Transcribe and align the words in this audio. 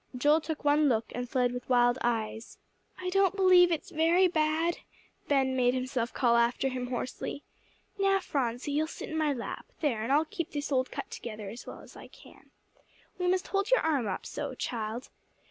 Joel 0.17 0.41
took 0.41 0.63
one 0.65 0.89
look, 0.89 1.11
and 1.13 1.29
fled 1.29 1.51
with 1.51 1.69
wild 1.69 1.99
eyes. 2.01 2.57
"I 2.99 3.11
don't 3.11 3.35
believe 3.35 3.71
it's 3.71 3.91
very 3.91 4.27
bad," 4.27 4.79
Ben 5.27 5.55
made 5.55 5.75
himself 5.75 6.11
call 6.11 6.37
after 6.37 6.69
him 6.69 6.87
hoarsely. 6.87 7.43
"Now, 7.99 8.19
Phronsie, 8.19 8.71
you'll 8.71 8.87
sit 8.87 9.09
in 9.09 9.15
my 9.15 9.31
lap 9.31 9.67
there; 9.79 10.01
and 10.01 10.11
I'll 10.11 10.25
keep 10.25 10.53
this 10.53 10.71
old 10.71 10.89
cut 10.89 11.11
together 11.11 11.49
as 11.49 11.67
well 11.67 11.81
as 11.81 11.95
I 11.95 12.07
can. 12.07 12.49
We 13.19 13.27
must 13.27 13.49
hold 13.49 13.69
your 13.69 13.81
arm 13.81 14.07
up, 14.07 14.25
so, 14.25 14.55
child." 14.55 15.09